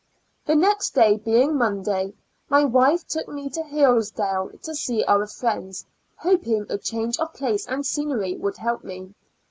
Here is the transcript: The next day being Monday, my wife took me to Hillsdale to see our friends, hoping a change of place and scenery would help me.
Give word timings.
The 0.47 0.55
next 0.55 0.95
day 0.95 1.17
being 1.17 1.55
Monday, 1.55 2.15
my 2.49 2.65
wife 2.65 3.05
took 3.07 3.27
me 3.27 3.51
to 3.51 3.61
Hillsdale 3.61 4.49
to 4.63 4.73
see 4.73 5.03
our 5.03 5.27
friends, 5.27 5.85
hoping 6.17 6.65
a 6.71 6.79
change 6.79 7.19
of 7.19 7.31
place 7.35 7.67
and 7.67 7.85
scenery 7.85 8.33
would 8.35 8.57
help 8.57 8.83
me. 8.83 9.13